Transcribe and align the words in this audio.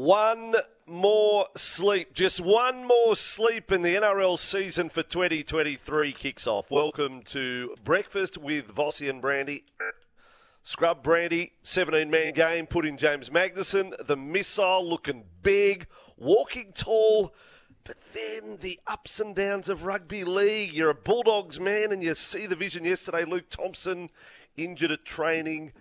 One 0.00 0.54
more 0.86 1.48
sleep, 1.58 2.14
just 2.14 2.40
one 2.40 2.86
more 2.86 3.14
sleep, 3.14 3.70
and 3.70 3.84
the 3.84 3.96
NRL 3.96 4.38
season 4.38 4.88
for 4.88 5.02
2023 5.02 6.12
kicks 6.12 6.46
off. 6.46 6.70
Welcome 6.70 7.20
to 7.24 7.76
Breakfast 7.84 8.38
with 8.38 8.74
Vossi 8.74 9.10
and 9.10 9.20
Brandy. 9.20 9.66
Scrub 10.62 11.02
Brandy, 11.02 11.52
17 11.64 12.10
man 12.10 12.32
game, 12.32 12.66
put 12.66 12.86
in 12.86 12.96
James 12.96 13.28
Magnuson, 13.28 13.92
the 14.06 14.16
missile 14.16 14.82
looking 14.88 15.24
big, 15.42 15.86
walking 16.16 16.72
tall, 16.72 17.34
but 17.84 17.98
then 18.14 18.56
the 18.62 18.80
ups 18.86 19.20
and 19.20 19.36
downs 19.36 19.68
of 19.68 19.84
rugby 19.84 20.24
league. 20.24 20.72
You're 20.72 20.88
a 20.88 20.94
Bulldogs 20.94 21.60
man 21.60 21.92
and 21.92 22.02
you 22.02 22.14
see 22.14 22.46
the 22.46 22.56
vision 22.56 22.86
yesterday. 22.86 23.26
Luke 23.26 23.50
Thompson 23.50 24.08
injured 24.56 24.92
at 24.92 25.04
training 25.04 25.72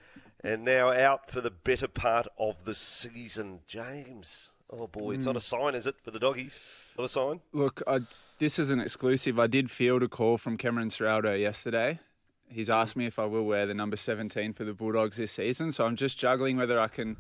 and 0.44 0.64
now 0.64 0.92
out 0.92 1.30
for 1.30 1.42
the 1.42 1.52
better 1.52 1.88
part 1.88 2.28
of 2.38 2.66
the 2.66 2.76
season. 2.76 3.60
James. 3.68 4.52
Oh 4.72 4.88
boy, 4.88 5.16
it's 5.16 5.26
not 5.26 5.36
a 5.36 5.42
sign, 5.42 5.74
is 5.74 5.88
it, 5.88 5.96
for 6.04 6.12
the 6.12 6.20
doggies? 6.20 6.60
Not 6.98 7.06
a 7.06 7.10
sign? 7.10 7.42
Look, 7.54 7.82
I, 7.88 8.02
this 8.38 8.60
is 8.60 8.70
an 8.70 8.80
exclusive. 8.80 9.40
I 9.40 9.48
did 9.48 9.72
field 9.72 10.04
a 10.04 10.08
call 10.08 10.38
from 10.38 10.58
Cameron 10.58 10.90
Ciraldo 10.90 11.40
yesterday. 11.40 12.00
He's 12.48 12.70
asked 12.70 12.96
me 12.96 13.06
if 13.06 13.20
I 13.20 13.26
will 13.26 13.44
wear 13.44 13.66
the 13.66 13.74
number 13.74 13.98
17 13.98 14.54
for 14.54 14.64
the 14.64 14.74
Bulldogs 14.74 15.18
this 15.18 15.32
season. 15.32 15.72
So 15.72 15.86
I'm 15.86 15.96
just 15.96 16.18
juggling 16.18 16.58
whether 16.58 16.80
I 16.80 16.88
can 16.88 17.18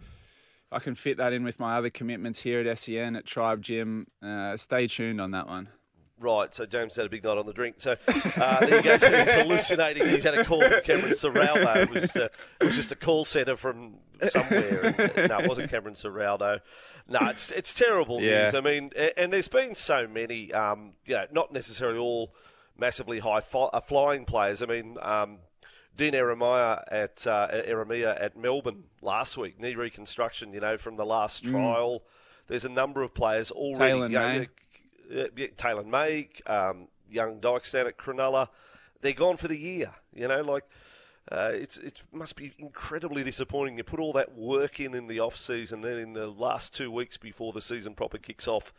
I 0.72 0.80
can 0.80 0.94
fit 0.94 1.18
that 1.18 1.34
in 1.34 1.44
with 1.44 1.60
my 1.60 1.78
other 1.78 1.90
commitments 1.90 2.40
here 2.42 2.68
at 2.68 2.78
SEN 2.78 3.16
at 3.16 3.26
Tribe 3.26 3.62
Gym. 3.62 4.08
Uh, 4.22 4.56
stay 4.56 4.88
tuned 4.88 5.20
on 5.20 5.32
that 5.32 5.48
one. 5.48 5.70
Right, 6.22 6.54
so 6.54 6.66
James 6.66 6.96
had 6.98 7.06
a 7.06 7.10
big 7.10 7.24
night 7.24 7.38
on 7.38 7.46
the 7.46 7.54
drink. 7.54 7.76
So 7.78 7.96
uh, 8.38 8.66
there 8.66 8.78
you 8.78 8.84
go. 8.84 8.98
So 8.98 9.10
he's 9.10 9.32
hallucinating. 9.32 10.06
He's 10.08 10.24
had 10.26 10.38
a 10.38 10.44
call 10.44 10.62
from 10.62 10.82
Cameron 10.84 11.14
Ciraldo. 11.14 11.76
It 11.84 11.90
was, 11.92 12.02
just 12.02 12.16
a, 12.18 12.26
it 12.60 12.64
was 12.66 12.76
just 12.76 12.92
a 12.92 12.96
call 12.98 13.24
centre 13.24 13.56
from 13.56 13.96
somewhere. 14.28 14.96
And, 14.98 15.30
no, 15.30 15.40
it 15.40 15.48
wasn't 15.48 15.72
Cameron 15.72 15.96
Ciraldo. 15.96 16.60
No, 17.08 17.20
it's 17.30 17.52
it's 17.52 17.74
terrible 17.74 18.22
Yeah. 18.22 18.44
news. 18.44 18.56
I 18.56 18.60
mean, 18.62 18.92
and 19.16 19.32
there's 19.32 19.48
been 19.48 19.76
so 19.76 20.08
many, 20.08 20.52
um, 20.54 20.92
you 21.06 21.16
know, 21.16 21.26
not 21.32 21.54
necessarily 21.54 21.98
all 22.00 22.34
massively 22.78 23.20
high 23.20 23.40
fi- 23.40 23.70
uh, 23.72 23.80
flying 23.80 24.26
players. 24.26 24.62
I 24.62 24.66
mean, 24.66 24.98
um, 25.02 25.38
Dean 25.96 26.14
Eremiah 26.16 26.80
at 26.92 27.26
uh, 27.26 27.48
Eremia 27.52 28.22
at 28.22 28.38
Melbourne 28.38 28.84
last 29.02 29.38
week, 29.38 29.58
knee 29.60 29.76
reconstruction. 29.76 30.52
You 30.54 30.60
know, 30.60 30.78
from 30.78 30.98
the 30.98 31.06
last 31.06 31.46
trial. 31.46 32.04
There's 32.48 32.66
a 32.66 32.70
number 32.70 33.04
of 33.04 33.14
players 33.14 33.52
already. 33.52 33.78
Taylor 33.94 34.08
you 34.08 34.14
know, 34.14 34.28
May. 34.28 34.40
uh, 34.42 34.46
yeah, 35.10 35.48
Taylan 35.58 35.88
May, 35.88 36.30
um, 36.46 36.88
young 37.10 37.40
Dykes 37.40 37.72
down 37.72 37.88
at 37.88 37.98
Cronulla, 37.98 38.50
they're 39.02 39.14
gone 39.14 39.38
for 39.38 39.48
the 39.48 39.58
year. 39.58 39.92
You 40.14 40.28
know, 40.28 40.42
like 40.42 40.66
uh, 41.32 41.52
it's 41.54 41.78
it 41.78 42.02
must 42.12 42.36
be 42.36 42.54
incredibly 42.58 43.24
disappointing. 43.24 43.78
You 43.78 43.84
put 43.84 44.00
all 44.00 44.14
that 44.14 44.36
work 44.36 44.80
in 44.80 44.94
in 44.94 45.08
the 45.08 45.20
off 45.20 45.38
season, 45.38 45.82
then 45.82 45.98
in 45.98 46.14
the 46.14 46.28
last 46.28 46.76
two 46.76 46.92
weeks 46.92 47.18
before 47.18 47.54
the 47.54 47.62
season 47.62 47.94
proper 47.94 48.18
kicks 48.18 48.48
off, 48.48 48.74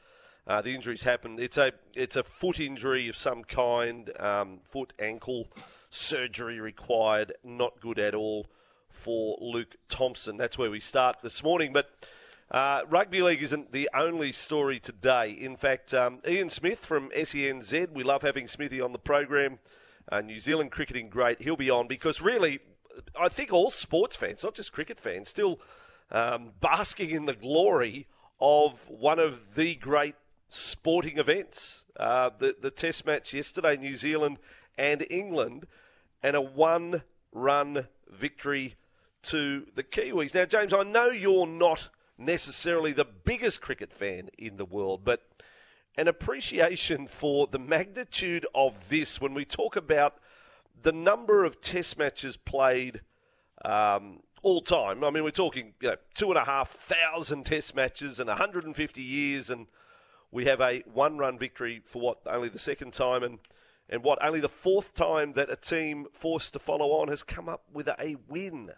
uh, 0.47 0.61
the 0.61 0.75
injuries 0.75 1.03
happen. 1.03 1.39
It's 1.39 1.56
a 1.56 1.73
it's 1.95 2.17
a 2.17 2.23
foot 2.23 2.61
injury 2.61 3.08
of 3.08 3.17
some 3.17 3.45
kind, 3.45 4.11
um, 4.19 4.61
foot 4.64 4.92
ankle 4.98 5.48
surgery 5.91 6.61
required. 6.61 7.33
Not 7.45 7.81
good 7.81 7.98
at 7.98 8.14
all 8.14 8.47
for 8.89 9.39
Luke 9.41 9.77
Thompson. 9.89 10.36
That's 10.36 10.58
where 10.58 10.70
we 10.70 10.80
start 10.80 11.18
this 11.23 11.42
morning, 11.42 11.73
but. 11.73 11.91
Uh, 12.50 12.83
rugby 12.88 13.22
league 13.22 13.42
isn't 13.42 13.70
the 13.70 13.88
only 13.94 14.33
story 14.33 14.80
today. 14.80 15.30
In 15.30 15.56
fact, 15.56 15.94
um, 15.94 16.18
Ian 16.27 16.50
Smith 16.50 16.84
from 16.84 17.08
SENZ, 17.11 17.92
we 17.92 18.02
love 18.02 18.22
having 18.22 18.48
Smithy 18.48 18.80
on 18.80 18.92
the 18.92 18.98
program. 18.98 19.61
Uh, 20.11 20.20
New 20.20 20.40
Zealand 20.40 20.72
cricketing 20.72 21.08
great. 21.08 21.40
He'll 21.42 21.56
be 21.56 21.70
on 21.70 21.86
because 21.86 22.20
really, 22.20 22.58
I 23.18 23.28
think 23.28 23.52
all 23.52 23.70
sports 23.70 24.16
fans, 24.16 24.42
not 24.42 24.55
just 24.55 24.72
cricket 24.72 24.98
fans, 24.98 25.28
still 25.28 25.61
um, 26.11 26.50
basking 26.61 27.11
in 27.11 27.27
the 27.27 27.34
glory 27.34 28.08
of 28.40 28.88
one 28.88 29.20
of 29.20 29.55
the 29.55 29.77
great 29.77 30.17
sporting 30.48 31.18
events. 31.18 31.84
Uh, 31.96 32.30
the 32.36 32.56
the 32.61 32.72
Test 32.72 33.06
match 33.06 33.32
yesterday, 33.32 33.77
New 33.77 33.94
Zealand 33.96 34.38
and 34.77 35.06
England, 35.08 35.68
and 36.20 36.34
a 36.34 36.40
one-run 36.40 37.86
victory 38.08 38.74
to 39.22 39.67
the 39.77 39.84
Kiwis. 39.84 40.34
Now, 40.34 40.46
James, 40.46 40.72
I 40.72 40.82
know 40.82 41.11
you're 41.11 41.46
not 41.46 41.90
necessarily 42.20 42.92
the 42.92 43.05
biggest 43.05 43.61
cricket 43.61 43.92
fan 43.92 44.29
in 44.39 44.57
the 44.57 44.64
world, 44.64 45.01
but 45.05 45.23
an 45.97 46.07
appreciation 46.08 47.07
for 47.07 47.47
the 47.47 47.58
magnitude 47.58 48.47
of 48.55 48.89
this 48.89 49.20
when 49.20 49.35
we 49.35 49.45
talk 49.45 49.77
about 49.77 50.17
the 50.83 50.92
number 50.92 51.45
of 51.45 51.61
test 51.61 51.98
matches 51.98 52.36
played 52.36 53.03
um, 53.64 54.20
all 54.42 54.61
time. 54.61 55.05
I 55.05 55.11
mean, 55.11 55.25
we're 55.25 55.30
talking 55.30 55.75
you 55.80 55.89
know, 55.89 55.97
two 56.14 56.29
and 56.29 56.39
a 56.39 56.45
half 56.45 56.70
thousand 56.70 57.47
test 57.47 57.75
matches 57.75 58.20
and 58.20 58.29
150 58.29 59.03
years, 59.03 59.51
and 59.51 59.67
we 60.30 60.45
have 60.45 60.61
a 60.61 60.83
one-run 60.92 61.39
victory 61.39 61.83
for 61.85 62.01
what 62.01 62.19
only 62.27 62.48
the 62.48 62.59
second 62.59 62.92
time, 62.92 63.23
and 63.23 63.39
and 63.89 64.05
what 64.05 64.25
only 64.25 64.39
the 64.39 64.48
fourth 64.48 64.95
time 64.95 65.33
that 65.33 65.51
a 65.51 65.57
team 65.57 66.07
forced 66.13 66.53
to 66.53 66.61
follow 66.61 66.92
on 66.92 67.09
has 67.09 67.25
come 67.25 67.48
up 67.48 67.64
with 67.73 67.89
a 67.89 68.17
win. 68.29 68.70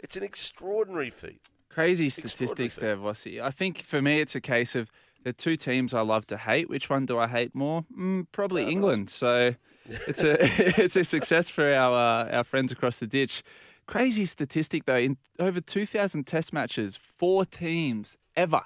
It's 0.00 0.16
an 0.16 0.24
extraordinary 0.24 1.10
feat. 1.10 1.48
Crazy 1.70 2.08
statistics 2.08 2.76
there, 2.76 2.96
Vossi. 2.96 3.40
I 3.40 3.50
think 3.50 3.82
for 3.82 4.02
me, 4.02 4.20
it's 4.20 4.34
a 4.34 4.40
case 4.40 4.74
of 4.74 4.90
the 5.24 5.32
two 5.32 5.56
teams 5.56 5.94
I 5.94 6.00
love 6.00 6.26
to 6.28 6.36
hate. 6.36 6.68
Which 6.68 6.88
one 6.88 7.06
do 7.06 7.18
I 7.18 7.28
hate 7.28 7.54
more? 7.54 7.84
Mm, 7.96 8.26
probably 8.32 8.70
England. 8.70 9.10
So 9.10 9.54
it's 9.86 10.22
a 10.22 10.36
it's 10.82 10.96
a 10.96 11.04
success 11.04 11.48
for 11.50 11.72
our 11.72 11.94
uh, 12.26 12.36
our 12.36 12.44
friends 12.44 12.72
across 12.72 12.98
the 12.98 13.06
ditch. 13.06 13.42
Crazy 13.86 14.26
statistic 14.26 14.84
though. 14.84 14.98
In 14.98 15.16
over 15.38 15.60
2,000 15.62 16.26
Test 16.26 16.52
matches, 16.52 16.96
four 16.96 17.46
teams 17.46 18.18
ever, 18.36 18.60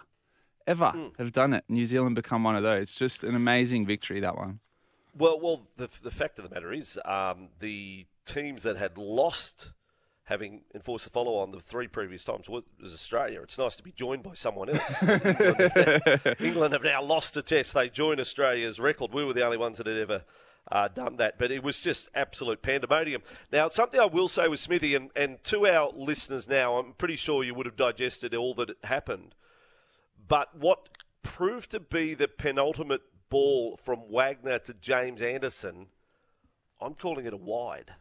ever 0.66 0.92
have 1.16 1.30
done 1.30 1.52
it. 1.52 1.64
New 1.68 1.86
Zealand 1.86 2.16
become 2.16 2.42
one 2.42 2.56
of 2.56 2.64
those. 2.64 2.90
Just 2.90 3.22
an 3.22 3.36
amazing 3.36 3.86
victory 3.86 4.18
that 4.18 4.36
one. 4.36 4.58
Well, 5.16 5.38
well, 5.40 5.68
the 5.76 5.88
the 6.02 6.10
fact 6.10 6.38
of 6.38 6.48
the 6.48 6.54
matter 6.54 6.72
is, 6.72 6.98
um, 7.04 7.50
the 7.60 8.06
teams 8.24 8.62
that 8.62 8.76
had 8.76 8.96
lost, 8.98 9.72
having 10.24 10.62
enforced 10.74 11.04
the 11.04 11.10
follow 11.10 11.36
on 11.36 11.50
the 11.50 11.60
three 11.60 11.88
previous 11.88 12.24
times, 12.24 12.48
was 12.48 12.64
Australia. 12.82 13.40
It's 13.42 13.58
nice 13.58 13.76
to 13.76 13.82
be 13.82 13.92
joined 13.92 14.22
by 14.22 14.34
someone 14.34 14.70
else. 14.70 15.02
England, 15.02 15.60
have 15.60 16.24
now, 16.24 16.32
England 16.38 16.72
have 16.72 16.84
now 16.84 17.02
lost 17.02 17.36
a 17.36 17.42
test. 17.42 17.74
They 17.74 17.88
join 17.88 18.20
Australia's 18.20 18.78
record. 18.78 19.12
We 19.12 19.24
were 19.24 19.32
the 19.32 19.44
only 19.44 19.58
ones 19.58 19.78
that 19.78 19.86
had 19.86 19.98
ever. 19.98 20.24
Uh, 20.70 20.86
done 20.86 21.16
that, 21.16 21.38
but 21.38 21.50
it 21.50 21.60
was 21.60 21.80
just 21.80 22.08
absolute 22.14 22.62
pandemonium. 22.62 23.20
Now, 23.50 23.68
something 23.68 23.98
I 23.98 24.06
will 24.06 24.28
say 24.28 24.46
with 24.46 24.60
Smithy, 24.60 24.94
and, 24.94 25.10
and 25.16 25.42
to 25.44 25.66
our 25.66 25.90
listeners 25.92 26.48
now, 26.48 26.76
I'm 26.76 26.92
pretty 26.92 27.16
sure 27.16 27.42
you 27.42 27.52
would 27.52 27.66
have 27.66 27.76
digested 27.76 28.32
all 28.32 28.54
that 28.54 28.70
happened. 28.84 29.34
But 30.28 30.56
what 30.56 30.88
proved 31.24 31.72
to 31.72 31.80
be 31.80 32.14
the 32.14 32.28
penultimate 32.28 33.02
ball 33.28 33.76
from 33.76 34.08
Wagner 34.08 34.60
to 34.60 34.74
James 34.74 35.20
Anderson, 35.20 35.86
I'm 36.80 36.94
calling 36.94 37.26
it 37.26 37.32
a 37.32 37.36
wide. 37.36 37.94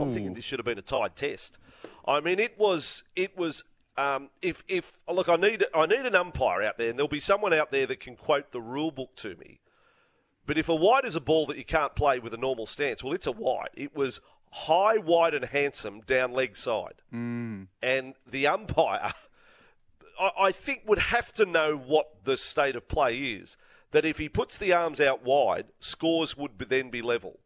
I'm 0.00 0.12
thinking 0.12 0.34
this 0.34 0.44
should 0.44 0.58
have 0.58 0.66
been 0.66 0.78
a 0.78 0.82
tied 0.82 1.16
test. 1.16 1.58
I 2.06 2.20
mean, 2.20 2.38
it 2.38 2.58
was 2.58 3.04
it 3.16 3.36
was. 3.36 3.64
Um, 3.96 4.30
if 4.40 4.64
if 4.68 4.98
look, 5.12 5.28
I 5.28 5.36
need 5.36 5.64
I 5.74 5.84
need 5.84 6.06
an 6.06 6.14
umpire 6.14 6.62
out 6.62 6.78
there, 6.78 6.90
and 6.90 6.98
there'll 6.98 7.08
be 7.08 7.20
someone 7.20 7.52
out 7.52 7.70
there 7.70 7.86
that 7.86 8.00
can 8.00 8.16
quote 8.16 8.52
the 8.52 8.60
rule 8.60 8.90
book 8.90 9.14
to 9.16 9.36
me. 9.36 9.60
But 10.46 10.56
if 10.56 10.68
a 10.68 10.74
wide 10.74 11.04
is 11.04 11.16
a 11.16 11.20
ball 11.20 11.44
that 11.46 11.58
you 11.58 11.64
can't 11.64 11.94
play 11.94 12.18
with 12.18 12.32
a 12.32 12.38
normal 12.38 12.66
stance, 12.66 13.04
well, 13.04 13.12
it's 13.12 13.26
a 13.26 13.32
wide. 13.32 13.68
It 13.74 13.94
was 13.94 14.20
high, 14.52 14.96
wide, 14.96 15.34
and 15.34 15.44
handsome 15.44 16.00
down 16.00 16.32
leg 16.32 16.56
side, 16.56 17.02
and 17.82 18.14
the 18.26 18.46
umpire. 18.46 19.12
I, 20.18 20.30
I 20.38 20.52
think 20.52 20.82
would 20.86 20.98
have 20.98 21.32
to 21.34 21.44
know 21.44 21.76
what 21.76 22.24
the 22.24 22.36
state 22.36 22.76
of 22.76 22.88
play 22.88 23.16
is. 23.18 23.56
That 23.90 24.04
if 24.04 24.18
he 24.18 24.28
puts 24.28 24.56
the 24.56 24.72
arms 24.72 25.00
out 25.00 25.24
wide, 25.24 25.66
scores 25.80 26.36
would 26.36 26.56
be, 26.56 26.64
then 26.64 26.90
be 26.90 27.02
level. 27.02 27.39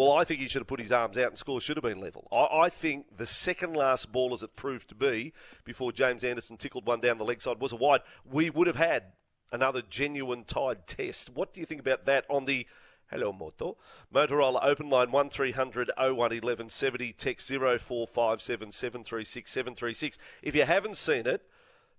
Well, 0.00 0.12
I 0.12 0.24
think 0.24 0.40
he 0.40 0.48
should 0.48 0.62
have 0.62 0.66
put 0.66 0.80
his 0.80 0.92
arms 0.92 1.18
out 1.18 1.28
and 1.28 1.36
scores 1.36 1.62
should 1.62 1.76
have 1.76 1.84
been 1.84 2.00
level. 2.00 2.26
I, 2.34 2.60
I 2.60 2.68
think 2.70 3.18
the 3.18 3.26
second 3.26 3.74
last 3.74 4.10
ball, 4.10 4.32
as 4.32 4.42
it 4.42 4.56
proved 4.56 4.88
to 4.88 4.94
be, 4.94 5.34
before 5.62 5.92
James 5.92 6.24
Anderson 6.24 6.56
tickled 6.56 6.86
one 6.86 7.02
down 7.02 7.18
the 7.18 7.24
leg 7.24 7.42
side, 7.42 7.60
was 7.60 7.72
a 7.72 7.76
wide. 7.76 8.00
We 8.24 8.48
would 8.48 8.66
have 8.66 8.76
had 8.76 9.12
another 9.52 9.82
genuine 9.82 10.44
tied 10.44 10.86
test. 10.86 11.28
What 11.34 11.52
do 11.52 11.60
you 11.60 11.66
think 11.66 11.82
about 11.82 12.06
that 12.06 12.24
on 12.30 12.46
the 12.46 12.66
Hello 13.10 13.30
Moto. 13.30 13.76
Motorola 14.14 14.60
open 14.62 14.88
line 14.88 15.10
1300 15.10 15.90
01 15.98 16.16
1170, 16.16 17.12
text 17.12 17.48
0457 17.48 18.72
736 18.72 19.50
736. 19.50 20.16
If 20.42 20.54
you 20.54 20.64
haven't 20.64 20.96
seen 20.96 21.26
it, 21.26 21.42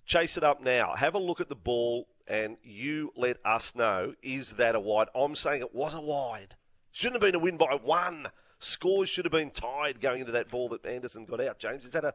chase 0.08 0.38
it 0.38 0.44
up 0.44 0.60
now. 0.60 0.96
Have 0.96 1.14
a 1.14 1.20
look 1.20 1.40
at 1.40 1.50
the 1.50 1.56
ball, 1.56 2.08
and 2.28 2.58
you 2.64 3.14
let 3.16 3.38
us 3.46 3.76
know 3.76 4.16
is 4.24 4.54
that 4.54 4.74
a 4.74 4.80
wide? 4.80 5.10
I'm 5.14 5.36
saying 5.36 5.62
it 5.62 5.76
was 5.76 5.94
a 5.94 6.02
wide. 6.02 6.56
Shouldn't 6.92 7.22
have 7.22 7.32
been 7.32 7.36
a 7.36 7.44
win 7.44 7.58
by 7.58 7.76
one. 7.82 8.28
Scores 8.60 9.10
should 9.10 9.26
have 9.26 9.32
been 9.32 9.52
tied 9.52 10.02
going 10.02 10.20
into 10.20 10.32
that 10.34 10.50
ball 10.50 10.70
that 10.70 10.86
Anderson 10.86 11.26
got 11.26 11.42
out. 11.42 11.58
James, 11.58 11.86
is 11.86 11.92
that 11.92 12.04
a 12.04 12.14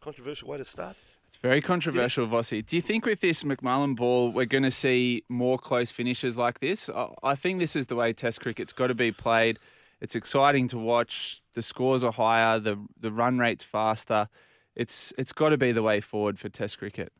controversial 0.00 0.48
way 0.48 0.58
to 0.58 0.64
start? 0.64 0.96
It's 1.26 1.36
very 1.36 1.60
controversial, 1.60 2.24
yeah. 2.26 2.30
Vossi. 2.32 2.64
Do 2.64 2.76
you 2.76 2.82
think 2.82 3.04
with 3.04 3.20
this 3.20 3.42
McCullum 3.42 3.96
ball, 3.96 4.30
we're 4.30 4.46
going 4.46 4.62
to 4.62 4.70
see 4.70 5.24
more 5.28 5.58
close 5.58 5.90
finishes 5.90 6.38
like 6.38 6.60
this? 6.60 6.88
I 7.22 7.34
think 7.34 7.58
this 7.58 7.74
is 7.74 7.88
the 7.88 7.96
way 7.96 8.12
Test 8.12 8.40
cricket's 8.40 8.72
got 8.72 8.86
to 8.86 8.94
be 8.94 9.10
played. 9.10 9.58
It's 10.00 10.14
exciting 10.14 10.68
to 10.68 10.78
watch. 10.78 11.42
The 11.54 11.62
scores 11.62 12.04
are 12.04 12.12
higher. 12.12 12.58
The 12.60 12.78
the 13.00 13.10
run 13.10 13.38
rate's 13.38 13.64
faster. 13.64 14.28
It's 14.74 15.12
it's 15.18 15.32
got 15.32 15.48
to 15.48 15.56
be 15.56 15.72
the 15.72 15.82
way 15.82 16.00
forward 16.00 16.38
for 16.38 16.48
Test 16.48 16.78
cricket. 16.78 17.12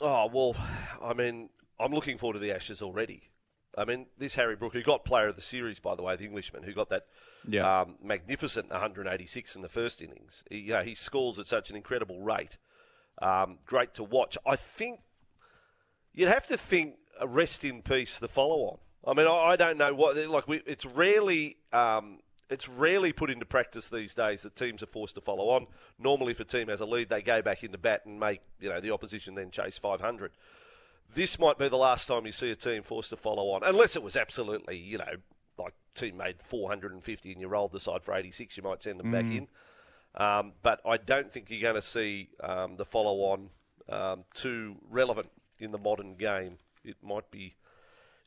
Oh 0.00 0.30
well, 0.32 0.54
I 1.02 1.14
mean, 1.14 1.48
I'm 1.80 1.92
looking 1.92 2.18
forward 2.18 2.34
to 2.34 2.40
the 2.40 2.52
Ashes 2.52 2.82
already. 2.82 3.30
I 3.76 3.84
mean, 3.84 4.06
this 4.18 4.34
Harry 4.36 4.56
Brook, 4.56 4.72
who 4.72 4.82
got 4.82 5.04
Player 5.04 5.28
of 5.28 5.36
the 5.36 5.42
Series, 5.42 5.80
by 5.80 5.94
the 5.94 6.02
way, 6.02 6.16
the 6.16 6.24
Englishman, 6.24 6.62
who 6.62 6.72
got 6.72 6.90
that 6.90 7.06
yeah. 7.48 7.82
um, 7.82 7.96
magnificent 8.02 8.70
186 8.70 9.56
in 9.56 9.62
the 9.62 9.68
first 9.68 10.00
innings. 10.00 10.44
He, 10.48 10.58
you 10.58 10.72
know, 10.72 10.82
he 10.82 10.94
scores 10.94 11.38
at 11.38 11.46
such 11.46 11.70
an 11.70 11.76
incredible 11.76 12.20
rate. 12.20 12.56
Um, 13.20 13.58
great 13.66 13.94
to 13.94 14.04
watch. 14.04 14.36
I 14.46 14.56
think 14.56 15.00
you'd 16.12 16.28
have 16.28 16.46
to 16.48 16.56
think 16.56 16.96
rest 17.24 17.64
in 17.64 17.82
peace 17.82 18.18
the 18.18 18.28
follow 18.28 18.62
on. 18.62 18.78
I 19.06 19.14
mean, 19.14 19.26
I, 19.26 19.50
I 19.50 19.56
don't 19.56 19.76
know 19.76 19.94
what 19.94 20.16
like 20.16 20.48
we, 20.48 20.62
it's 20.66 20.86
rarely 20.86 21.56
um, 21.72 22.20
it's 22.50 22.68
rarely 22.68 23.12
put 23.12 23.30
into 23.30 23.44
practice 23.44 23.88
these 23.88 24.14
days 24.14 24.42
that 24.42 24.56
teams 24.56 24.82
are 24.82 24.86
forced 24.86 25.14
to 25.16 25.20
follow 25.20 25.50
on. 25.50 25.66
Normally, 25.98 26.32
if 26.32 26.40
a 26.40 26.44
team 26.44 26.68
has 26.68 26.80
a 26.80 26.86
lead, 26.86 27.08
they 27.08 27.22
go 27.22 27.42
back 27.42 27.64
into 27.64 27.78
bat 27.78 28.02
and 28.06 28.18
make 28.18 28.40
you 28.60 28.68
know 28.68 28.80
the 28.80 28.90
opposition 28.92 29.34
then 29.34 29.50
chase 29.50 29.78
500. 29.78 30.32
This 31.12 31.38
might 31.38 31.58
be 31.58 31.68
the 31.68 31.76
last 31.76 32.06
time 32.06 32.26
you 32.26 32.32
see 32.32 32.50
a 32.50 32.56
team 32.56 32.82
forced 32.82 33.10
to 33.10 33.16
follow 33.16 33.50
on, 33.50 33.62
unless 33.64 33.96
it 33.96 34.02
was 34.02 34.16
absolutely 34.16 34.76
you 34.76 34.98
know 34.98 35.16
like 35.58 35.74
team 35.94 36.16
made 36.16 36.42
450 36.42 37.32
and 37.32 37.40
you 37.40 37.48
rolled 37.48 37.72
the 37.72 37.80
side 37.80 38.02
for 38.02 38.14
86, 38.14 38.56
you 38.56 38.62
might 38.62 38.82
send 38.82 38.98
them 38.98 39.06
mm. 39.06 39.12
back 39.12 39.24
in. 39.24 39.48
Um, 40.16 40.52
but 40.62 40.80
I 40.86 40.96
don't 40.96 41.32
think 41.32 41.50
you're 41.50 41.60
going 41.60 41.80
to 41.80 41.82
see 41.82 42.30
um, 42.40 42.76
the 42.76 42.84
follow 42.84 43.32
on 43.32 43.50
um, 43.88 44.24
too 44.32 44.76
relevant 44.88 45.30
in 45.58 45.72
the 45.72 45.78
modern 45.78 46.14
game. 46.14 46.58
It 46.84 46.96
might 47.02 47.30
be 47.30 47.54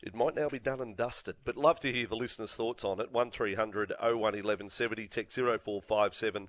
it 0.00 0.14
might 0.14 0.36
now 0.36 0.48
be 0.48 0.60
done 0.60 0.80
and 0.80 0.96
dusted, 0.96 1.36
but 1.44 1.56
love 1.56 1.80
to 1.80 1.92
hear 1.92 2.06
the 2.06 2.14
listeners' 2.14 2.54
thoughts 2.54 2.84
on 2.84 3.00
it. 3.00 3.10
1300 3.10 3.92
01 4.00 4.14
1170, 4.14 5.08
text 5.08 5.36
0457 5.36 6.48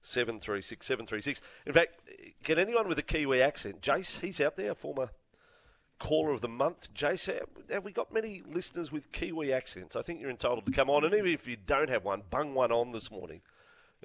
736 0.00 0.86
736. 0.86 1.40
In 1.66 1.72
fact, 1.74 2.00
can 2.42 2.58
anyone 2.58 2.88
with 2.88 2.98
a 2.98 3.02
Kiwi 3.02 3.42
accent? 3.42 3.82
Jace, 3.82 4.20
he's 4.20 4.40
out 4.40 4.56
there, 4.56 4.74
former 4.74 5.10
caller 5.98 6.30
of 6.30 6.40
the 6.40 6.48
month. 6.48 6.92
Jace, 6.94 7.40
have 7.70 7.84
we 7.84 7.92
got 7.92 8.12
many 8.12 8.42
listeners 8.48 8.92
with 8.92 9.12
Kiwi 9.12 9.52
accents? 9.52 9.96
I 9.96 10.02
think 10.02 10.20
you're 10.20 10.30
entitled 10.30 10.66
to 10.66 10.72
come 10.72 10.90
on, 10.90 11.04
and 11.04 11.14
even 11.14 11.32
if 11.32 11.46
you 11.46 11.56
don't 11.56 11.90
have 11.90 12.04
one, 12.04 12.22
bung 12.30 12.54
one 12.54 12.72
on 12.72 12.92
this 12.92 13.10
morning 13.10 13.40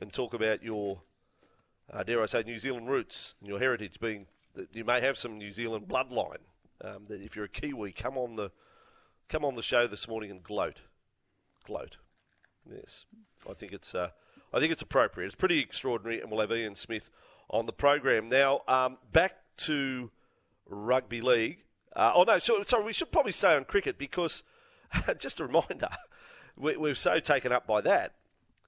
and 0.02 0.12
talk 0.12 0.34
about 0.34 0.64
your, 0.64 1.02
uh, 1.92 2.04
dare 2.04 2.22
I 2.22 2.26
say, 2.26 2.44
New 2.44 2.60
Zealand 2.60 2.90
roots 2.90 3.36
and 3.40 3.50
your 3.50 3.60
heritage 3.60 4.00
being 4.00 4.28
that 4.56 4.70
you 4.74 4.84
may 4.84 5.02
have 5.02 5.18
some 5.18 5.38
New 5.38 5.52
Zealand 5.52 5.88
bloodline. 5.88 6.38
Um, 6.84 7.06
that 7.08 7.22
if 7.22 7.36
you're 7.36 7.46
a 7.46 7.50
Kiwi, 7.50 7.92
come 7.94 8.18
on 8.18 8.36
the 8.36 8.52
come 9.30 9.46
on 9.46 9.56
the 9.56 9.62
show 9.62 9.88
this 9.88 10.08
morning 10.08 10.30
and 10.30 10.44
gloat, 10.44 10.82
gloat. 11.64 11.98
Yes, 12.70 13.06
I 13.50 13.54
think 13.54 13.72
it's 13.72 13.96
uh, 13.96 14.10
I 14.54 14.60
think 14.60 14.72
it's 14.72 14.82
appropriate. 14.82 15.28
It's 15.28 15.36
pretty 15.36 15.60
extraordinary, 15.60 16.20
and 16.20 16.30
we'll 16.30 16.42
have 16.42 16.52
Ian 16.52 16.76
Smith 16.76 17.10
on 17.50 17.66
the 17.66 17.74
program 17.74 18.28
now. 18.28 18.62
Um, 18.68 18.98
back 19.12 19.38
to 19.58 20.12
rugby 20.68 21.22
league. 21.22 21.64
Uh, 21.96 22.12
oh 22.16 22.24
no, 22.24 22.40
so, 22.40 22.64
sorry, 22.66 22.84
we 22.84 22.94
should 22.94 23.12
probably 23.12 23.32
stay 23.32 23.56
on 23.56 23.66
cricket 23.66 23.98
because 23.98 24.44
just 25.18 25.40
a 25.40 25.46
reminder, 25.46 25.90
we, 26.58 26.78
we're 26.78 26.96
so 26.96 27.20
taken 27.20 27.52
up 27.52 27.68
by 27.68 27.82
that. 27.82 28.14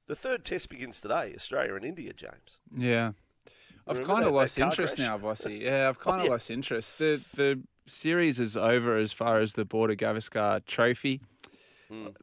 The 0.07 0.16
third 0.16 0.45
test 0.45 0.69
begins 0.69 1.01
today, 1.01 1.33
Australia 1.36 1.75
and 1.75 1.83
India, 1.83 2.13
James. 2.13 2.60
Yeah. 2.75 3.13
I've 3.88 4.04
kind 4.04 4.25
of 4.25 4.33
lost 4.33 4.57
interest 4.57 4.95
crash? 4.95 5.07
now, 5.07 5.18
Vossi. 5.18 5.62
Yeah, 5.62 5.89
I've 5.89 6.00
kind 6.00 6.18
of 6.18 6.22
oh, 6.24 6.25
yeah. 6.25 6.31
lost 6.31 6.50
interest. 6.51 6.98
The 6.98 7.22
the 7.36 7.62
series 7.88 8.39
is 8.39 8.57
over 8.57 8.98
as 8.98 9.12
far 9.12 9.39
as 9.39 9.54
the 9.54 9.66
Border 9.66 9.95
Gavaskar 9.95 10.66
Trophy. 10.66 11.21
Mm. 11.92 12.16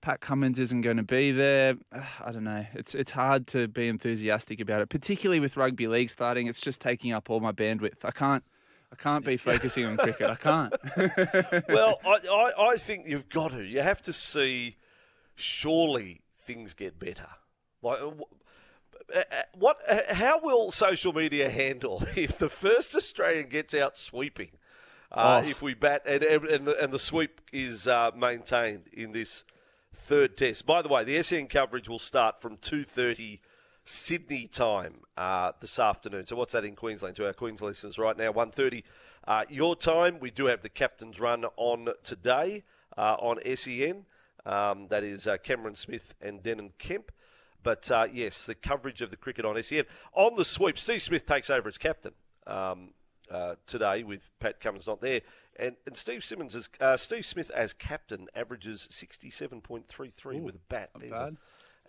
Pat 0.00 0.20
Cummins 0.20 0.58
isn't 0.58 0.80
going 0.82 0.96
to 0.96 1.02
be 1.02 1.32
there. 1.32 1.74
I 1.92 2.32
don't 2.32 2.44
know. 2.44 2.64
It's 2.74 2.94
it's 2.94 3.10
hard 3.10 3.46
to 3.48 3.68
be 3.68 3.88
enthusiastic 3.88 4.60
about 4.60 4.82
it, 4.82 4.88
particularly 4.88 5.40
with 5.40 5.56
rugby 5.56 5.88
league 5.88 6.10
starting. 6.10 6.46
It's 6.46 6.60
just 6.60 6.80
taking 6.80 7.12
up 7.12 7.28
all 7.28 7.40
my 7.40 7.52
bandwidth. 7.52 8.04
I 8.04 8.12
can't. 8.12 8.44
I 8.92 8.96
can't 8.96 9.24
be 9.24 9.36
focusing 9.36 9.86
on 9.86 9.96
cricket. 9.96 10.28
I 10.30 10.34
can't. 10.34 10.74
well, 11.68 12.00
I, 12.04 12.18
I, 12.30 12.68
I 12.70 12.76
think 12.76 13.06
you've 13.06 13.28
got 13.28 13.52
to. 13.52 13.64
You 13.64 13.80
have 13.80 14.02
to 14.02 14.12
see. 14.12 14.76
Surely 15.36 16.20
things 16.36 16.74
get 16.74 16.98
better. 16.98 17.28
Like 17.82 18.00
uh, 18.00 18.10
uh, 19.14 19.22
what? 19.54 19.78
Uh, 19.88 20.14
how 20.14 20.40
will 20.40 20.70
social 20.70 21.12
media 21.12 21.48
handle 21.48 22.02
if 22.16 22.36
the 22.38 22.48
first 22.48 22.94
Australian 22.94 23.48
gets 23.48 23.74
out 23.74 23.96
sweeping 23.96 24.50
uh, 25.12 25.42
oh. 25.42 25.48
if 25.48 25.60
we 25.62 25.74
bat 25.74 26.02
and 26.06 26.22
and 26.22 26.66
the, 26.66 26.82
and 26.82 26.92
the 26.92 26.98
sweep 26.98 27.40
is 27.52 27.86
uh, 27.86 28.10
maintained 28.16 28.82
in 28.92 29.12
this 29.12 29.44
third 29.92 30.36
test. 30.36 30.66
By 30.66 30.82
the 30.82 30.88
way, 30.88 31.04
the 31.04 31.22
SEN 31.22 31.48
coverage 31.48 31.88
will 31.88 31.98
start 31.98 32.40
from 32.40 32.56
two 32.58 32.84
thirty 32.84 33.40
Sydney 33.90 34.46
time 34.46 35.00
uh, 35.16 35.50
this 35.60 35.78
afternoon. 35.78 36.24
So 36.24 36.36
what's 36.36 36.52
that 36.52 36.64
in 36.64 36.76
Queensland? 36.76 37.16
To 37.16 37.26
our 37.26 37.32
Queensland 37.32 37.70
listeners 37.70 37.98
right 37.98 38.16
now, 38.16 38.30
one 38.30 38.52
thirty 38.52 38.84
uh, 39.26 39.44
your 39.48 39.74
time. 39.74 40.20
We 40.20 40.30
do 40.30 40.46
have 40.46 40.62
the 40.62 40.68
captain's 40.68 41.18
run 41.18 41.44
on 41.56 41.88
today 42.04 42.62
uh, 42.96 43.16
on 43.18 43.38
SEN. 43.56 44.06
Um, 44.46 44.86
that 44.88 45.02
is 45.02 45.28
Cameron 45.42 45.74
Smith 45.74 46.14
and 46.20 46.40
Denan 46.42 46.70
Kemp. 46.78 47.10
But 47.62 47.90
yes, 48.12 48.46
the 48.46 48.54
coverage 48.54 49.02
of 49.02 49.10
the 49.10 49.16
cricket 49.16 49.44
on 49.44 49.60
SEN 49.62 49.84
on 50.12 50.36
the 50.36 50.44
sweep. 50.44 50.78
Steve 50.78 51.02
Smith 51.02 51.26
takes 51.26 51.50
over 51.50 51.68
as 51.68 51.76
captain. 51.76 52.12
Um, 52.46 52.90
uh, 53.28 53.56
today 53.66 54.02
with 54.02 54.30
Pat 54.40 54.60
Cummins 54.60 54.86
not 54.86 55.00
there. 55.00 55.20
And, 55.56 55.76
and 55.86 55.96
Steve 55.96 56.24
Simmons 56.24 56.68
uh, 56.80 56.96
Steve 56.96 57.26
Smith 57.26 57.50
as 57.50 57.72
captain 57.72 58.28
averages 58.34 58.86
sixty 58.90 59.30
seven 59.30 59.60
point 59.60 59.88
three 59.88 60.10
three 60.10 60.40
with 60.40 60.54
a 60.54 60.60
bat. 60.68 60.90
A, 61.02 61.32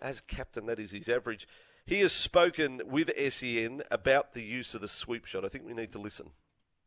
as 0.00 0.20
captain, 0.20 0.66
that 0.66 0.80
is 0.80 0.90
his 0.90 1.08
average. 1.08 1.46
He 1.86 2.00
has 2.00 2.12
spoken 2.12 2.80
with 2.86 3.10
SEN 3.32 3.82
about 3.90 4.34
the 4.34 4.42
use 4.42 4.74
of 4.74 4.80
the 4.80 4.88
sweep 4.88 5.26
shot. 5.26 5.44
I 5.44 5.48
think 5.48 5.66
we 5.66 5.74
need 5.74 5.92
to 5.92 5.98
listen. 5.98 6.30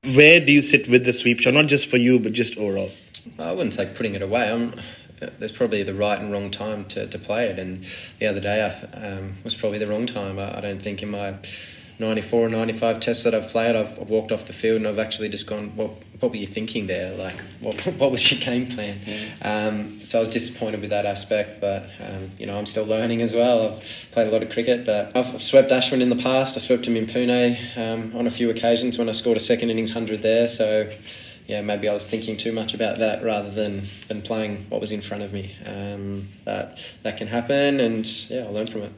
Where 0.04 0.40
do 0.40 0.52
you 0.52 0.62
sit 0.62 0.88
with 0.88 1.04
the 1.04 1.14
sweep 1.14 1.40
shot? 1.40 1.54
Not 1.54 1.68
just 1.68 1.88
for 1.88 1.98
you, 1.98 2.20
but 2.20 2.32
just 2.32 2.58
overall. 2.58 2.92
I 3.40 3.52
wouldn't 3.52 3.74
say 3.74 3.92
putting 3.94 4.16
it 4.16 4.22
away. 4.22 4.52
I'm, 4.52 4.80
there's 5.40 5.52
probably 5.52 5.84
the 5.84 5.94
right 5.94 6.20
and 6.20 6.32
wrong 6.32 6.52
time 6.52 6.86
to, 6.86 7.08
to 7.08 7.20
play 7.20 7.48
it. 7.48 7.60
And 7.60 7.86
the 8.20 8.28
other 8.28 8.40
day 8.40 8.62
I, 8.62 8.98
um, 8.98 9.38
was 9.44 9.56
probably 9.56 9.80
the 9.80 9.88
wrong 9.88 10.06
time. 10.06 10.40
I, 10.40 10.58
I 10.58 10.62
don't 10.62 10.82
think 10.82 11.02
in 11.02 11.10
my 11.10 11.36
94 12.00 12.48
or 12.48 12.50
95 12.50 13.00
tests 13.00 13.24
that 13.24 13.34
I've 13.34 13.48
played, 13.48 13.76
I've, 13.76 14.00
I've, 14.00 14.10
walked 14.10 14.32
off 14.32 14.46
the 14.46 14.54
field 14.54 14.78
and 14.78 14.88
I've 14.88 15.00
actually 15.00 15.30
just 15.30 15.48
gone, 15.48 15.76
what, 15.76 15.92
what 16.20 16.32
were 16.32 16.38
you 16.38 16.48
thinking 16.48 16.88
there? 16.88 17.16
Like, 17.16 17.40
what, 17.62 17.80
what 17.98 18.12
was 18.12 18.32
your 18.32 18.42
game 18.42 18.68
plan? 18.68 19.00
Um, 19.42 20.00
so 20.02 20.20
I 20.20 20.22
was 20.22 20.30
disappointed 20.30 20.82
with 20.82 20.90
that 20.90 21.06
aspect, 21.06 21.62
but, 21.62 21.84
um, 22.02 22.32
you 22.38 22.46
know, 22.46 22.58
I'm 22.58 22.66
still 22.66 22.86
learning 22.86 23.22
as 23.22 23.34
well. 23.34 23.76
I've 23.76 24.08
played 24.12 24.28
a 24.28 24.32
lot 24.32 24.44
of 24.44 24.50
cricket, 24.50 24.86
but 24.86 25.16
I've, 25.16 25.36
I've 25.36 25.44
swept 25.44 25.72
Ashwin 25.72 26.02
in 26.02 26.10
the 26.10 26.16
past. 26.18 26.58
I 26.58 26.60
swept 26.60 26.86
him 26.86 26.98
in 26.98 27.08
Pune 27.08 27.58
um, 27.78 28.16
on 28.16 28.28
a 28.28 28.32
few 28.32 28.50
occasions 28.50 28.98
when 28.98 29.08
I 29.08 29.14
scored 29.14 29.38
a 29.38 29.42
second 29.42 29.70
innings 29.70 29.96
100 29.96 30.22
there. 30.22 30.48
So, 30.48 30.92
yeah, 31.48 31.62
maybe 31.62 31.88
I 31.88 31.94
was 31.94 32.08
thinking 32.08 32.36
too 32.36 32.52
much 32.52 32.74
about 32.74 32.98
that 32.98 33.24
rather 33.24 33.52
than, 33.52 33.84
than 34.08 34.22
playing 34.22 34.66
what 34.70 34.82
was 34.82 34.92
in 34.92 35.02
front 35.02 35.24
of 35.24 35.32
me. 35.32 35.56
Um, 35.66 36.24
that, 36.44 36.80
that 37.04 37.18
can 37.18 37.28
happen, 37.28 37.80
and 37.80 38.06
yeah, 38.30 38.46
I'll 38.46 38.54
learn 38.54 38.68
from 38.68 38.82
it. 38.82 38.92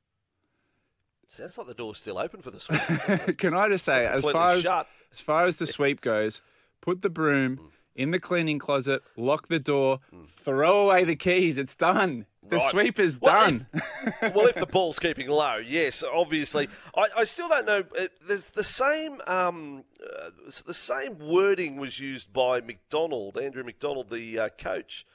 Sounds 1.38 1.56
like 1.56 1.68
the 1.68 1.76
door's 1.76 2.00
still 2.00 2.18
open 2.18 2.42
for 2.42 2.50
the 2.50 2.60
sweep. 2.60 3.38
Can 3.38 3.54
I 3.54 3.70
just 3.70 3.86
say, 3.86 4.08
as 4.08 4.26
far 4.26 4.54
as 4.54 4.66
as 4.66 5.20
far 5.20 5.46
as 5.46 5.58
the 5.58 5.68
sweep 5.68 6.02
goes, 6.02 6.42
put 6.82 7.04
the 7.04 7.12
broom 7.12 7.58
mm. 7.58 7.70
in 7.96 8.10
the 8.10 8.20
cleaning 8.20 8.58
closet, 8.58 9.04
lock 9.16 9.48
the 9.48 9.60
door, 9.60 10.00
mm. 10.12 10.28
throw 10.44 10.90
away 10.90 11.04
the 11.04 11.16
keys. 11.16 11.60
It's 11.60 11.76
done. 11.76 12.26
The 12.50 12.56
right. 12.56 12.70
sweep 12.72 13.00
is 13.00 13.20
well, 13.22 13.34
done. 13.34 13.68
If, 13.72 14.22
well, 14.36 14.48
if 14.48 14.56
the 14.56 14.66
ball's 14.72 14.98
keeping 14.98 15.28
low, 15.28 15.58
yes, 15.58 16.04
obviously. 16.04 16.70
I, 16.96 17.08
I 17.18 17.24
still 17.26 17.50
don't 17.50 17.68
know. 17.68 17.84
Uh, 17.96 18.08
there's 18.28 18.50
the 18.50 18.64
same 18.64 19.22
um, 19.28 19.84
uh, 20.02 20.32
the 20.66 20.74
same 20.74 21.20
wording 21.20 21.78
was 21.78 22.00
used 22.00 22.34
by 22.34 22.62
McDonald, 22.62 23.38
Andrew 23.38 23.64
McDonald, 23.64 24.10
the 24.10 24.40
uh, 24.40 24.50
coach. 24.58 25.06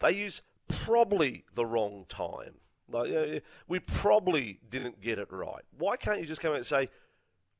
They 0.00 0.12
use 0.12 0.42
probably 0.68 1.44
the 1.54 1.64
wrong 1.64 2.04
time. 2.10 2.56
Like, 2.90 3.42
we 3.68 3.80
probably 3.80 4.60
didn't 4.68 5.00
get 5.00 5.18
it 5.18 5.28
right. 5.30 5.62
Why 5.76 5.96
can't 5.96 6.20
you 6.20 6.26
just 6.26 6.40
come 6.40 6.52
out 6.52 6.58
and 6.58 6.66
say, 6.66 6.88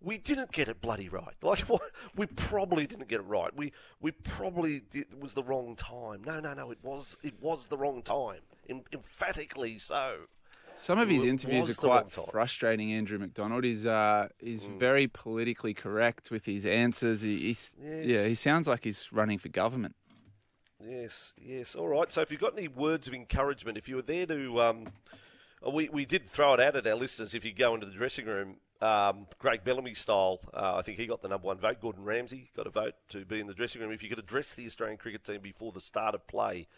we 0.00 0.18
didn't 0.18 0.52
get 0.52 0.68
it 0.68 0.80
bloody 0.80 1.08
right. 1.08 1.34
Like 1.42 1.64
we 2.16 2.26
probably 2.26 2.86
didn't 2.86 3.08
get 3.08 3.20
it 3.20 3.26
right. 3.26 3.54
We 3.56 3.72
we 4.00 4.12
probably 4.12 4.80
did, 4.80 5.06
it 5.12 5.20
was 5.20 5.34
the 5.34 5.42
wrong 5.42 5.74
time. 5.76 6.22
No, 6.24 6.40
no, 6.40 6.54
no. 6.54 6.70
It 6.70 6.78
was 6.82 7.16
it 7.22 7.34
was 7.40 7.68
the 7.68 7.76
wrong 7.78 8.02
time. 8.02 8.40
Em, 8.68 8.82
emphatically 8.92 9.78
so. 9.78 10.26
Some 10.78 10.98
of 10.98 11.08
his 11.08 11.20
w- 11.20 11.30
interviews 11.30 11.70
are 11.70 11.74
quite 11.74 12.12
frustrating. 12.30 12.92
Andrew 12.92 13.18
McDonald 13.18 13.64
He's 13.64 13.86
uh, 13.86 14.28
he's 14.38 14.64
very 14.64 15.08
politically 15.08 15.72
correct 15.72 16.30
with 16.30 16.44
his 16.44 16.66
answers. 16.66 17.22
He, 17.22 17.38
he's, 17.38 17.74
Yeah, 17.80 18.26
he 18.26 18.34
sounds 18.34 18.68
like 18.68 18.84
he's 18.84 19.10
running 19.10 19.38
for 19.38 19.48
government. 19.48 19.96
Yes, 20.88 21.34
yes. 21.42 21.74
All 21.74 21.88
right. 21.88 22.12
So 22.12 22.20
if 22.20 22.30
you've 22.30 22.40
got 22.40 22.56
any 22.56 22.68
words 22.68 23.08
of 23.08 23.14
encouragement, 23.14 23.76
if 23.76 23.88
you 23.88 23.96
were 23.96 24.02
there 24.02 24.26
to, 24.26 24.60
um, 24.60 24.86
uh, 25.66 25.70
we, 25.70 25.88
we 25.88 26.04
did 26.04 26.28
throw 26.28 26.54
it 26.54 26.60
out 26.60 26.76
at 26.76 26.86
our 26.86 26.94
listeners. 26.94 27.34
If 27.34 27.44
you 27.44 27.52
go 27.52 27.74
into 27.74 27.86
the 27.86 27.92
dressing 27.92 28.26
room, 28.26 28.56
um, 28.80 29.26
Craig 29.40 29.62
Bellamy 29.64 29.94
style, 29.94 30.38
uh, 30.54 30.76
I 30.76 30.82
think 30.82 30.98
he 30.98 31.06
got 31.06 31.22
the 31.22 31.28
number 31.28 31.46
one 31.46 31.58
vote. 31.58 31.80
Gordon 31.80 32.04
Ramsay 32.04 32.50
got 32.54 32.68
a 32.68 32.70
vote 32.70 32.94
to 33.08 33.24
be 33.24 33.40
in 33.40 33.48
the 33.48 33.54
dressing 33.54 33.80
room. 33.82 33.90
If 33.90 34.02
you 34.02 34.08
could 34.08 34.20
address 34.20 34.54
the 34.54 34.66
Australian 34.66 34.98
cricket 34.98 35.24
team 35.24 35.40
before 35.40 35.72
the 35.72 35.80
start 35.80 36.14
of 36.14 36.26
play 36.28 36.68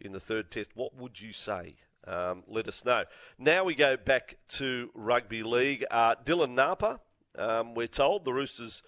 in 0.00 0.12
the 0.12 0.20
third 0.20 0.50
test, 0.50 0.70
what 0.74 0.96
would 0.96 1.20
you 1.20 1.34
say? 1.34 1.76
Um, 2.06 2.44
let 2.48 2.66
us 2.66 2.82
know. 2.84 3.04
Now 3.38 3.64
we 3.64 3.74
go 3.74 3.98
back 3.98 4.38
to 4.50 4.90
rugby 4.94 5.42
league. 5.42 5.84
Uh, 5.90 6.14
Dylan 6.24 6.54
Napa, 6.54 7.00
um, 7.36 7.74
we're 7.74 7.88
told 7.88 8.24
the 8.24 8.32
Roosters 8.32 8.82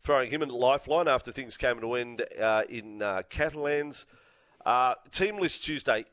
throwing 0.00 0.30
him 0.30 0.42
in 0.42 0.48
the 0.48 0.54
lifeline 0.54 1.08
after 1.08 1.32
things 1.32 1.56
came 1.56 1.80
to 1.80 1.94
end 1.94 2.24
uh, 2.40 2.62
in 2.68 3.02
uh, 3.02 3.22
Catalans. 3.28 4.06
Uh, 4.64 4.94
team 5.10 5.38
list 5.38 5.64
Tuesday. 5.64 6.04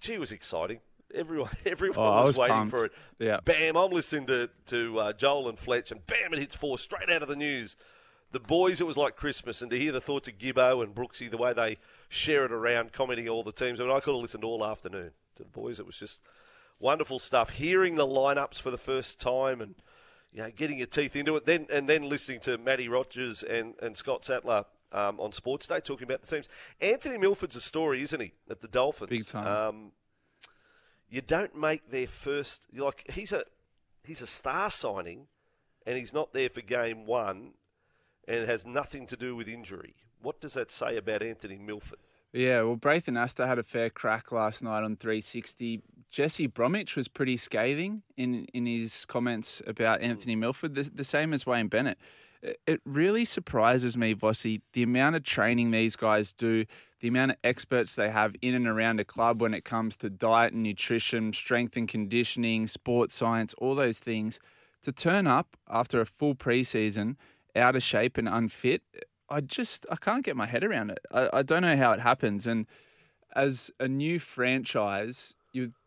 Gee, 0.00 0.18
was 0.18 0.32
exciting. 0.32 0.80
Everyone, 1.14 1.50
everyone 1.66 1.98
Oh, 1.98 2.10
was, 2.20 2.26
was 2.28 2.38
waiting 2.38 2.56
pumped. 2.56 2.76
for 2.76 2.84
it. 2.86 2.92
Yeah. 3.18 3.40
Bam! 3.44 3.76
I'm 3.76 3.90
listening 3.92 4.26
to 4.26 4.50
to 4.66 4.98
uh, 4.98 5.12
Joel 5.12 5.48
and 5.48 5.58
Fletch, 5.58 5.90
and 5.92 6.04
bam! 6.06 6.32
It 6.32 6.38
hits 6.40 6.54
four 6.54 6.78
straight 6.78 7.10
out 7.10 7.22
of 7.22 7.28
the 7.28 7.36
news. 7.36 7.76
The 8.32 8.40
boys, 8.40 8.80
it 8.80 8.86
was 8.86 8.96
like 8.96 9.14
Christmas, 9.14 9.62
and 9.62 9.70
to 9.70 9.78
hear 9.78 9.92
the 9.92 10.00
thoughts 10.00 10.26
of 10.26 10.38
Gibbo 10.38 10.82
and 10.82 10.92
Brooksy, 10.92 11.30
the 11.30 11.36
way 11.36 11.52
they 11.52 11.78
share 12.08 12.44
it 12.44 12.50
around, 12.50 12.92
commenting 12.92 13.28
all 13.28 13.44
the 13.44 13.52
teams. 13.52 13.78
I 13.78 13.84
mean, 13.84 13.92
I 13.92 14.00
could 14.00 14.12
have 14.12 14.22
listened 14.22 14.42
all 14.42 14.64
afternoon 14.64 15.12
to 15.36 15.44
the 15.44 15.48
boys. 15.48 15.78
It 15.78 15.86
was 15.86 15.96
just 15.96 16.20
wonderful 16.80 17.20
stuff. 17.20 17.50
Hearing 17.50 17.94
the 17.94 18.06
lineups 18.06 18.60
for 18.60 18.72
the 18.72 18.76
first 18.78 19.20
time, 19.20 19.60
and 19.60 19.76
you 20.34 20.42
know, 20.42 20.50
getting 20.50 20.78
your 20.78 20.88
teeth 20.88 21.14
into 21.16 21.36
it. 21.36 21.46
Then 21.46 21.66
and 21.70 21.88
then 21.88 22.08
listening 22.08 22.40
to 22.40 22.58
Matty 22.58 22.88
Rogers 22.88 23.42
and, 23.42 23.74
and 23.80 23.96
Scott 23.96 24.24
Sattler 24.24 24.64
um, 24.92 25.20
on 25.20 25.32
Sports 25.32 25.68
Day 25.68 25.80
talking 25.80 26.04
about 26.04 26.22
the 26.22 26.26
teams. 26.26 26.48
Anthony 26.80 27.16
Milford's 27.16 27.56
a 27.56 27.60
story, 27.60 28.02
isn't 28.02 28.20
he? 28.20 28.32
At 28.50 28.60
the 28.60 28.68
Dolphins, 28.68 29.10
Big 29.10 29.26
time. 29.26 29.46
Um, 29.46 29.92
you 31.08 31.20
don't 31.20 31.56
make 31.56 31.90
their 31.90 32.08
first. 32.08 32.66
Like 32.74 33.10
he's 33.12 33.32
a 33.32 33.44
he's 34.02 34.20
a 34.20 34.26
star 34.26 34.70
signing, 34.70 35.28
and 35.86 35.96
he's 35.96 36.12
not 36.12 36.32
there 36.32 36.48
for 36.48 36.60
game 36.60 37.06
one, 37.06 37.52
and 38.26 38.38
it 38.38 38.48
has 38.48 38.66
nothing 38.66 39.06
to 39.06 39.16
do 39.16 39.36
with 39.36 39.48
injury. 39.48 39.94
What 40.20 40.40
does 40.40 40.54
that 40.54 40.72
say 40.72 40.96
about 40.96 41.22
Anthony 41.22 41.58
Milford? 41.58 41.98
Yeah, 42.32 42.62
well, 42.62 42.74
Braith 42.74 43.06
Anasta 43.06 43.46
had 43.46 43.60
a 43.60 43.62
fair 43.62 43.90
crack 43.90 44.32
last 44.32 44.60
night 44.60 44.82
on 44.82 44.96
360. 44.96 45.82
Jesse 46.10 46.46
Bromwich 46.46 46.96
was 46.96 47.08
pretty 47.08 47.36
scathing 47.36 48.02
in, 48.16 48.46
in 48.54 48.66
his 48.66 49.04
comments 49.06 49.62
about 49.66 50.00
hmm. 50.00 50.06
Anthony 50.06 50.36
Milford, 50.36 50.74
the, 50.74 50.90
the 50.94 51.04
same 51.04 51.32
as 51.32 51.46
Wayne 51.46 51.68
Bennett. 51.68 51.98
It- 52.66 52.82
really 52.84 53.24
surprises 53.24 53.96
me, 53.96 54.14
Vossi, 54.14 54.60
the 54.74 54.82
amount 54.82 55.16
of 55.16 55.22
training 55.22 55.70
these 55.70 55.96
guys 55.96 56.32
do, 56.32 56.66
the 57.00 57.08
amount 57.08 57.32
of 57.32 57.36
experts 57.42 57.94
they 57.94 58.10
have 58.10 58.34
in 58.42 58.54
and 58.54 58.66
around 58.66 59.00
a 59.00 59.04
club 59.04 59.40
when 59.40 59.54
it 59.54 59.64
comes 59.64 59.96
to 59.98 60.10
diet 60.10 60.52
and 60.52 60.62
nutrition, 60.62 61.32
strength 61.32 61.76
and 61.76 61.88
conditioning, 61.88 62.66
sports 62.66 63.16
science, 63.16 63.54
all 63.58 63.74
those 63.74 63.98
things. 63.98 64.38
To 64.82 64.92
turn 64.92 65.26
up 65.26 65.56
after 65.70 66.02
a 66.02 66.06
full 66.06 66.34
preseason, 66.34 67.16
out 67.56 67.76
of 67.76 67.82
shape 67.82 68.18
and 68.18 68.28
unfit, 68.28 68.82
I 69.28 69.40
just 69.40 69.86
I 69.90 69.96
can't 69.96 70.24
get 70.24 70.36
my 70.36 70.46
head 70.46 70.64
around 70.64 70.90
it. 70.90 71.00
I, 71.10 71.28
I 71.32 71.42
don't 71.42 71.62
know 71.62 71.76
how 71.76 71.92
it 71.92 72.00
happens. 72.00 72.46
And 72.46 72.66
as 73.34 73.70
a 73.80 73.88
new 73.88 74.18
franchise, 74.18 75.34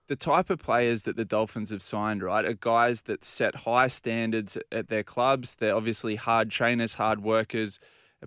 the 0.08 0.16
type 0.16 0.50
of 0.50 0.60
players 0.60 1.04
that 1.04 1.18
the 1.18 1.26
Dolphins 1.26 1.70
have 1.70 1.82
signed, 1.82 2.24
right, 2.24 2.46
are 2.46 2.54
guys 2.54 3.04
that 3.04 3.26
set 3.26 3.56
high 3.56 3.90
standards 3.90 4.58
at 4.72 4.88
their 4.88 5.04
clubs. 5.04 5.56
They're 5.56 5.76
obviously 5.76 6.16
hard 6.16 6.50
trainers, 6.50 6.96
hard 6.96 7.22
workers, 7.22 7.80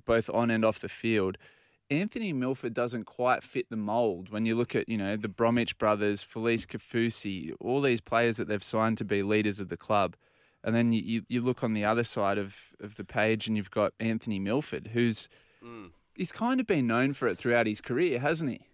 both 0.04 0.28
on 0.30 0.50
and 0.50 0.64
off 0.64 0.80
the 0.80 0.88
field. 0.88 1.38
Anthony 1.90 2.32
Milford 2.32 2.72
doesn't 2.72 3.04
quite 3.04 3.42
fit 3.42 3.68
the 3.68 3.76
mold 3.76 4.30
when 4.30 4.46
you 4.46 4.54
look 4.54 4.76
at, 4.76 4.88
you 4.88 4.96
know, 4.96 5.16
the 5.16 5.28
Bromwich 5.28 5.76
brothers, 5.76 6.24
Felise 6.24 6.66
Kaufusi, 6.66 7.52
all 7.58 7.80
these 7.80 8.00
players 8.00 8.36
that 8.36 8.46
they've 8.46 8.62
signed 8.62 8.98
to 8.98 9.04
be 9.04 9.22
leaders 9.22 9.58
of 9.58 9.70
the 9.70 9.76
club. 9.76 10.14
And 10.62 10.74
then 10.74 10.92
you, 10.92 11.02
you, 11.02 11.22
you 11.28 11.40
look 11.40 11.64
on 11.64 11.74
the 11.74 11.84
other 11.84 12.04
side 12.04 12.38
of, 12.38 12.56
of 12.80 12.96
the 12.96 13.04
page 13.04 13.48
and 13.48 13.56
you've 13.56 13.70
got 13.70 13.92
Anthony 13.98 14.38
Milford, 14.38 14.90
who's 14.92 15.28
mm. 15.64 15.90
he's 16.14 16.30
kind 16.30 16.60
of 16.60 16.66
been 16.66 16.86
known 16.86 17.12
for 17.12 17.26
it 17.26 17.38
throughout 17.38 17.66
his 17.66 17.80
career, 17.80 18.20
hasn't 18.20 18.50
he? 18.50 18.69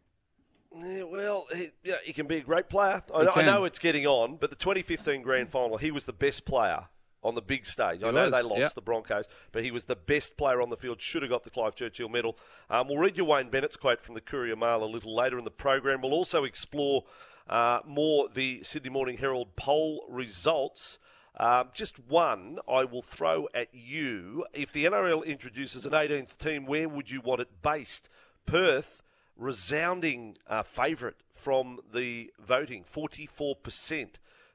Yeah, 0.79 1.03
well, 1.05 1.47
he, 1.55 1.71
yeah, 1.85 1.97
he 2.05 2.13
can 2.13 2.27
be 2.27 2.37
a 2.37 2.41
great 2.41 2.69
player. 2.69 3.03
I, 3.15 3.25
know- 3.25 3.33
I 3.35 3.45
know 3.45 3.65
it's 3.65 3.79
getting 3.79 4.07
on, 4.07 4.37
but 4.37 4.51
the 4.51 4.57
2015 4.57 5.23
Grand 5.23 5.51
Final, 5.51 5.79
he 5.79 5.91
was 5.91 6.05
the 6.05 6.13
best 6.13 6.45
player 6.45 6.89
on 7.23 7.35
the 7.35 7.43
big 7.43 7.67
stage. 7.67 8.03
I 8.05 8.11
know 8.11 8.25
was, 8.25 8.33
they 8.33 8.43
lost 8.43 8.61
yeah. 8.61 8.69
the 8.75 8.81
Broncos, 8.81 9.27
but 9.51 9.65
he 9.65 9.71
was 9.71 9.87
the 9.87 9.97
best 9.97 10.37
player 10.37 10.63
on 10.63 10.71
the 10.71 10.77
field. 10.77 11.01
Should 11.01 11.23
have 11.23 11.31
got 11.31 11.45
the 11.45 11.51
Clive 11.51 11.75
Churchill 11.75 12.09
medal. 12.09 12.39
Um, 12.71 12.89
we'll 12.89 12.99
read 12.99 13.19
you 13.19 13.25
Wayne 13.25 13.51
Bennett's 13.51 13.77
quote 13.77 14.01
from 14.01 14.15
the 14.15 14.21
Courier 14.21 14.57
Mail 14.57 14.85
a 14.85 14.87
little 14.87 15.15
later 15.15 15.37
in 15.37 15.45
the 15.45 15.51
program. 15.51 16.03
We'll 16.03 16.13
also 16.15 16.45
explore 16.45 17.05
uh, 17.49 17.81
more 17.85 18.29
the 18.33 18.63
Sydney 18.63 18.91
Morning 18.91 19.17
Herald 19.19 19.57
poll 19.57 20.05
results. 20.09 20.99
Um, 21.39 21.69
just 21.75 21.99
one 21.99 22.59
I 22.69 22.85
will 22.85 23.03
throw 23.03 23.49
at 23.53 23.69
you. 23.73 24.47
If 24.55 24.73
the 24.73 24.85
NRL 24.85 25.25
introduces 25.25 25.85
an 25.85 25.93
18th 25.93 26.39
team, 26.39 26.65
where 26.65 26.89
would 26.89 27.11
you 27.11 27.21
want 27.21 27.41
it 27.41 27.63
based? 27.63 28.09
Perth, 28.47 29.03
resounding 29.37 30.37
uh, 30.47 30.63
favourite 30.63 31.17
from 31.31 31.81
the 31.93 32.33
voting, 32.39 32.85
44%. 32.85 34.09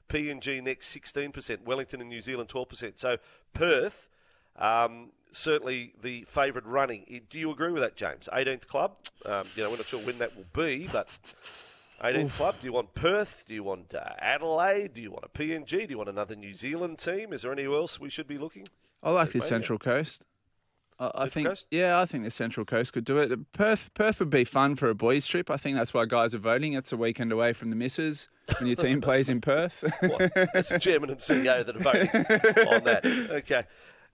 PNG 0.10 0.62
next 0.62 0.96
16%. 0.96 1.64
Wellington 1.64 2.02
and 2.02 2.10
New 2.10 2.22
Zealand 2.22 2.50
12%. 2.50 3.00
So 3.00 3.18
Perth, 3.54 4.10
um, 4.58 5.12
certainly 5.32 5.94
the 6.02 6.24
favourite 6.28 6.68
running. 6.68 7.22
Do 7.30 7.40
you 7.40 7.52
agree 7.52 7.72
with 7.72 7.82
that, 7.82 7.96
James? 7.96 8.28
18th 8.34 8.68
club. 8.68 8.98
Um, 9.26 9.48
you 9.56 9.64
know, 9.64 9.70
we're 9.70 9.78
not 9.78 9.86
sure 9.86 10.02
when 10.02 10.18
that 10.18 10.36
will 10.36 10.46
be, 10.54 10.90
but 10.92 11.08
18th 12.04 12.32
club. 12.32 12.56
Do 12.60 12.66
you 12.66 12.74
want 12.74 12.94
Perth? 12.94 13.46
Do 13.48 13.54
you 13.54 13.64
want 13.64 13.96
uh, 13.96 14.04
Adelaide? 14.20 14.94
Do 14.94 15.02
you 15.02 15.12
want 15.12 15.24
a 15.24 15.30
PNG? 15.30 15.70
Do 15.70 15.92
you 15.92 15.98
want 15.98 16.10
another 16.10 16.36
New 16.36 16.54
Zealand 16.54 17.00
team? 17.00 17.32
Is 17.32 17.44
there 17.44 17.52
anywhere 17.54 17.78
else 17.80 18.00
we 18.00 18.10
should 18.10 18.28
be 18.28 18.38
looking? 18.38 18.68
I 19.02 19.12
like 19.12 19.32
the 19.32 19.40
Central 19.40 19.80
Coast. 19.80 20.26
I, 21.16 21.30
think, 21.30 21.48
Coast? 21.48 21.66
yeah, 21.72 22.00
I 22.00 22.06
think 22.06 22.24
the 22.24 22.32
Central 22.32 22.66
Coast 22.66 22.94
could 22.94 23.06
do 23.06 23.18
it. 23.18 23.52
Perth, 23.54 23.90
Perth 23.94 24.20
would 24.20 24.30
be 24.30 24.44
fun 24.44 24.76
for 24.76 24.90
a 24.90 24.96
boys' 24.96 25.26
trip. 25.26 25.50
I 25.50 25.58
think 25.58 25.76
that's 25.78 25.94
why 25.94 26.06
guys 26.06 26.36
are 26.36 26.40
voting. 26.40 26.74
It's 26.74 26.92
a 26.92 26.98
weekend 26.98 27.32
away 27.32 27.54
from 27.54 27.72
the 27.72 27.76
missus 27.76 28.30
when 28.60 28.68
your 28.68 28.76
team 28.76 29.02
plays 29.02 29.30
in 29.30 29.42
Perth. 29.42 29.84
What? 30.02 30.32
That's 30.54 30.70
the 30.70 30.80
chairman 30.80 31.10
and 31.10 31.20
CEO 31.20 31.66
that 31.66 31.76
are 31.76 31.80
voting 31.80 32.10
on 32.68 32.84
that. 32.84 33.06
Okay. 33.32 33.64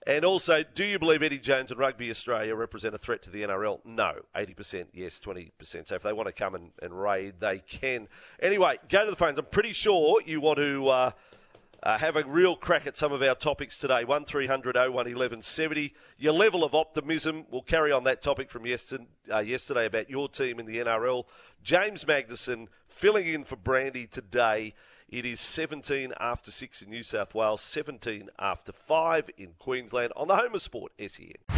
And 0.06 0.24
also, 0.24 0.62
do 0.74 0.84
you 0.84 0.98
believe 0.98 1.22
Eddie 1.22 1.38
Jones 1.38 1.70
and 1.70 1.78
Rugby 1.78 2.10
Australia 2.10 2.54
represent 2.54 2.94
a 2.94 2.98
threat 2.98 3.20
to 3.22 3.30
the 3.30 3.42
NRL? 3.42 3.80
No. 3.84 4.20
80% 4.34 4.86
yes, 4.94 5.20
20%. 5.20 5.50
So 5.88 5.96
if 5.96 6.02
they 6.02 6.14
want 6.14 6.28
to 6.28 6.32
come 6.32 6.54
and, 6.54 6.70
and 6.80 6.98
raid, 6.98 7.34
they 7.40 7.58
can. 7.58 8.08
Anyway, 8.40 8.78
go 8.88 9.04
to 9.04 9.10
the 9.10 9.16
phones. 9.16 9.38
I'm 9.38 9.44
pretty 9.46 9.72
sure 9.72 10.20
you 10.24 10.40
want 10.40 10.58
to 10.58 10.88
uh, 10.88 11.10
uh, 11.82 11.98
have 11.98 12.16
a 12.16 12.24
real 12.24 12.56
crack 12.56 12.86
at 12.86 12.96
some 12.96 13.12
of 13.12 13.22
our 13.22 13.34
topics 13.34 13.78
today. 13.78 14.04
1300 14.04 14.76
01 14.76 14.92
1170. 14.92 15.94
Your 16.16 16.32
level 16.32 16.64
of 16.64 16.74
optimism. 16.74 17.46
We'll 17.50 17.62
carry 17.62 17.92
on 17.92 18.04
that 18.04 18.22
topic 18.22 18.50
from 18.50 18.66
yesterday, 18.66 19.06
uh, 19.32 19.38
yesterday 19.38 19.86
about 19.86 20.10
your 20.10 20.28
team 20.28 20.58
in 20.58 20.66
the 20.66 20.78
NRL. 20.78 21.24
James 21.62 22.04
Magnuson 22.04 22.68
filling 22.86 23.26
in 23.26 23.44
for 23.44 23.56
Brandy 23.56 24.06
today. 24.06 24.74
It 25.08 25.24
is 25.24 25.40
17 25.40 26.12
after 26.20 26.50
6 26.50 26.82
in 26.82 26.90
New 26.90 27.02
South 27.02 27.34
Wales, 27.34 27.62
17 27.62 28.28
after 28.38 28.72
5 28.72 29.30
in 29.38 29.54
Queensland 29.58 30.12
on 30.14 30.28
the 30.28 30.36
home 30.36 30.54
of 30.54 30.60
sport, 30.60 30.92
SEN. 30.98 31.57